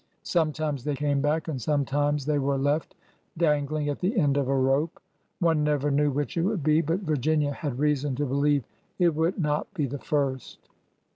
[0.23, 2.95] Sometimes they came back and sometimes they were left
[3.37, 4.99] dangling at the end of a rope.
[5.37, 8.63] One never knew which it would be, but Virginia had reason to believe
[8.97, 10.69] it would not be the first.